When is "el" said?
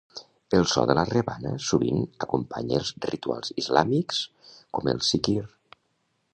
0.59-0.63, 4.95-5.07